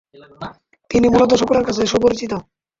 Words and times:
তিনি 0.91 1.07
মূলত 1.09 1.31
সকলের 1.41 1.65
কাছে 1.67 1.81
সুপরিচিত। 1.91 2.31